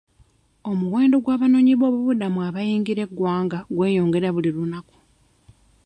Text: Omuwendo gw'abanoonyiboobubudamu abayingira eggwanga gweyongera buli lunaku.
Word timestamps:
Omuwendo 0.69 1.15
gw'abanoonyiboobubudamu 1.23 2.39
abayingira 2.47 3.01
eggwanga 3.05 3.57
gweyongera 3.75 4.29
buli 4.35 4.49
lunaku. 4.55 4.97